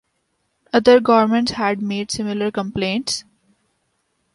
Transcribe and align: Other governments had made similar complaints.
Other 0.73 0.99
governments 0.99 1.51
had 1.51 1.79
made 1.79 2.09
similar 2.09 2.49
complaints. 2.49 3.23